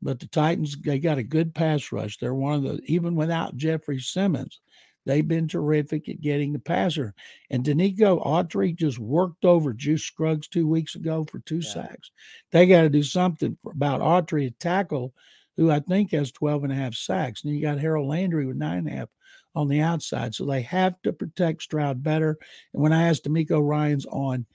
But 0.00 0.18
the 0.18 0.26
Titans, 0.26 0.76
they 0.80 0.98
got 0.98 1.18
a 1.18 1.22
good 1.22 1.54
pass 1.54 1.92
rush. 1.92 2.18
They're 2.18 2.34
one 2.34 2.54
of 2.54 2.62
the, 2.62 2.80
even 2.86 3.14
without 3.14 3.56
Jeffrey 3.56 4.00
Simmons, 4.00 4.60
they've 5.04 5.26
been 5.26 5.48
terrific 5.48 6.08
at 6.08 6.20
getting 6.20 6.52
the 6.52 6.58
passer. 6.58 7.14
And 7.50 7.64
Denico 7.64 8.24
Autry 8.24 8.74
just 8.74 8.98
worked 8.98 9.44
over 9.44 9.72
Juice 9.72 10.04
Scruggs 10.04 10.48
two 10.48 10.66
weeks 10.66 10.94
ago 10.94 11.24
for 11.24 11.40
two 11.40 11.58
yeah. 11.58 11.72
sacks. 11.72 12.10
They 12.50 12.66
got 12.66 12.82
to 12.82 12.88
do 12.88 13.02
something 13.02 13.56
for, 13.62 13.72
about 13.72 14.00
Autry 14.00 14.48
to 14.48 14.50
tackle, 14.58 15.12
who 15.56 15.70
I 15.70 15.80
think 15.80 16.12
has 16.12 16.32
12 16.32 16.64
and 16.64 16.72
a 16.72 16.76
half 16.76 16.94
sacks. 16.94 17.44
And 17.44 17.54
you 17.54 17.62
got 17.62 17.78
Harold 17.78 18.08
Landry 18.08 18.46
with 18.46 18.56
nine 18.56 18.78
and 18.78 18.88
a 18.88 18.92
half 18.92 19.08
on 19.54 19.68
the 19.68 19.80
outside. 19.80 20.34
So 20.34 20.46
they 20.46 20.62
have 20.62 21.00
to 21.02 21.12
protect 21.12 21.62
Stroud 21.62 22.02
better. 22.02 22.38
And 22.72 22.82
when 22.82 22.92
I 22.92 23.08
asked 23.08 23.24
DeMeco 23.24 23.66
Ryans 23.66 24.06
on 24.06 24.46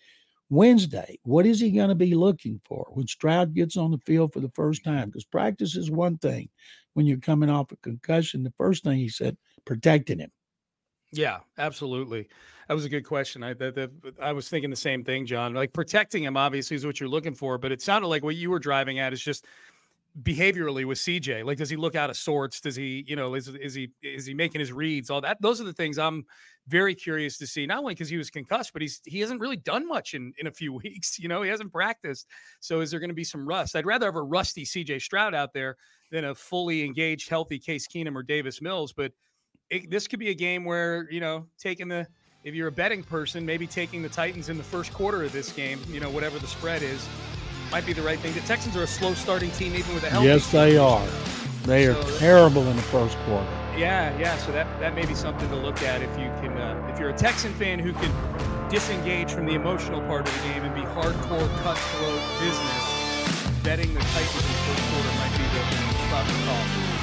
Wednesday, 0.49 1.19
what 1.23 1.45
is 1.45 1.59
he 1.59 1.71
going 1.71 1.89
to 1.89 1.95
be 1.95 2.15
looking 2.15 2.61
for 2.65 2.87
when 2.91 3.07
Stroud 3.07 3.53
gets 3.53 3.77
on 3.77 3.91
the 3.91 3.99
field 4.05 4.33
for 4.33 4.39
the 4.39 4.51
first 4.55 4.83
mm-hmm. 4.83 4.97
time? 4.97 5.09
Because 5.09 5.25
practice 5.25 5.75
is 5.75 5.91
one 5.91 6.17
thing. 6.17 6.49
When 6.93 7.05
you're 7.05 7.17
coming 7.17 7.49
off 7.49 7.71
a 7.71 7.75
concussion, 7.77 8.43
the 8.43 8.53
first 8.57 8.83
thing 8.83 8.97
he 8.97 9.09
said, 9.09 9.37
protecting 9.65 10.17
him. 10.17 10.31
Yeah, 11.17 11.39
absolutely. 11.57 12.27
That 12.67 12.75
was 12.75 12.85
a 12.85 12.89
good 12.89 13.05
question. 13.05 13.43
I 13.43 13.55
I 14.21 14.31
was 14.33 14.49
thinking 14.49 14.69
the 14.69 14.75
same 14.75 15.03
thing, 15.03 15.25
John. 15.25 15.53
Like 15.53 15.73
protecting 15.73 16.23
him 16.23 16.37
obviously 16.37 16.75
is 16.75 16.85
what 16.85 16.99
you're 16.99 17.09
looking 17.09 17.33
for, 17.33 17.57
but 17.57 17.71
it 17.71 17.81
sounded 17.81 18.07
like 18.07 18.23
what 18.23 18.35
you 18.35 18.49
were 18.49 18.59
driving 18.59 18.99
at 18.99 19.13
is 19.13 19.21
just 19.21 19.45
behaviorally 20.21 20.85
with 20.85 20.97
CJ. 20.99 21.43
Like, 21.43 21.57
does 21.57 21.69
he 21.69 21.75
look 21.75 21.95
out 21.95 22.09
of 22.09 22.17
sorts? 22.17 22.61
Does 22.61 22.75
he, 22.75 23.03
you 23.07 23.15
know, 23.15 23.33
is 23.33 23.47
is 23.47 23.73
he 23.73 23.89
is 24.03 24.27
he 24.27 24.33
making 24.33 24.59
his 24.59 24.71
reads? 24.71 25.09
All 25.09 25.21
that. 25.21 25.41
Those 25.41 25.59
are 25.59 25.63
the 25.63 25.73
things 25.73 25.97
I'm 25.97 26.25
very 26.67 26.93
curious 26.93 27.37
to 27.39 27.47
see. 27.47 27.65
Not 27.65 27.79
only 27.79 27.95
because 27.95 28.09
he 28.09 28.17
was 28.17 28.29
concussed, 28.29 28.73
but 28.73 28.81
he's 28.83 29.01
he 29.05 29.19
hasn't 29.19 29.39
really 29.39 29.57
done 29.57 29.87
much 29.87 30.13
in 30.13 30.33
in 30.37 30.47
a 30.47 30.51
few 30.51 30.73
weeks. 30.83 31.17
You 31.17 31.29
know, 31.29 31.41
he 31.41 31.49
hasn't 31.49 31.71
practiced. 31.71 32.27
So 32.59 32.81
is 32.81 32.91
there 32.91 32.99
going 32.99 33.09
to 33.09 33.15
be 33.15 33.23
some 33.23 33.47
rust? 33.47 33.75
I'd 33.75 33.87
rather 33.87 34.05
have 34.05 34.15
a 34.15 34.21
rusty 34.21 34.65
CJ 34.65 35.01
Stroud 35.01 35.33
out 35.33 35.53
there 35.53 35.77
than 36.11 36.25
a 36.25 36.35
fully 36.35 36.83
engaged, 36.83 37.29
healthy 37.29 37.59
Case 37.59 37.87
Keenum 37.87 38.15
or 38.15 38.23
Davis 38.23 38.61
Mills. 38.61 38.93
But 38.93 39.13
it, 39.69 39.89
this 39.89 40.07
could 40.07 40.19
be 40.19 40.29
a 40.29 40.33
game 40.33 40.65
where 40.65 41.07
you 41.11 41.19
know 41.19 41.45
taking 41.57 41.87
the 41.87 42.07
if 42.43 42.55
you're 42.55 42.69
a 42.69 42.71
betting 42.71 43.03
person, 43.03 43.45
maybe 43.45 43.67
taking 43.67 44.01
the 44.01 44.09
Titans 44.09 44.47
in 44.47 44.57
the 44.57 44.63
first 44.63 44.93
quarter 44.93 45.23
of 45.23 45.33
this 45.33 45.51
game, 45.51 45.81
you 45.89 45.99
know, 45.99 46.09
whatever 46.09 46.39
the 46.39 46.47
spread 46.47 46.81
is, 46.81 47.05
might 47.71 47.85
be 47.85 47.91
the 47.91 48.01
right 48.01 48.17
thing. 48.19 48.33
The 48.33 48.39
Texans 48.41 48.77
are 48.77 48.83
a 48.83 48.87
slow 48.87 49.13
starting 49.15 49.51
team, 49.51 49.75
even 49.75 49.93
with 49.93 50.03
a 50.03 50.09
healthy. 50.09 50.27
Yes, 50.27 50.49
they 50.49 50.77
are. 50.77 51.05
They 51.63 51.87
are 51.87 52.01
terrible 52.19 52.65
in 52.67 52.77
the 52.77 52.81
first 52.83 53.17
quarter. 53.25 53.45
Yeah, 53.75 54.17
yeah. 54.17 54.37
So 54.37 54.53
that 54.53 54.67
that 54.79 54.95
may 54.95 55.05
be 55.05 55.13
something 55.13 55.49
to 55.49 55.55
look 55.55 55.81
at 55.83 56.01
if 56.01 56.09
you 56.11 56.31
can. 56.39 56.57
Uh, 56.57 56.89
if 56.91 56.99
you're 56.99 57.09
a 57.09 57.17
Texan 57.17 57.53
fan 57.55 57.79
who 57.79 57.91
can 57.91 58.69
disengage 58.69 59.31
from 59.31 59.45
the 59.45 59.53
emotional 59.53 59.99
part 60.01 60.27
of 60.27 60.33
the 60.33 60.47
game 60.47 60.63
and 60.63 60.73
be 60.73 60.81
hardcore 60.81 61.47
cutthroat 61.63 62.21
business, 62.39 63.63
betting 63.63 63.93
the 63.93 63.99
Titans 63.99 64.35
in 64.35 64.47
the 64.47 64.59
first 64.63 64.83
quarter 64.89 65.11
might 65.19 65.35
be 65.35 65.43
the 65.51 66.07
proper 66.07 66.31
call. 66.45 66.96